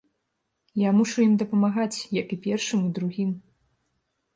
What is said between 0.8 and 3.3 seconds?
Я мушу ім дапамагаць, як і першым і другім.